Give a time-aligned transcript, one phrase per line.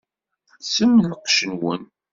[0.63, 1.81] Lsem lqecc-nwen!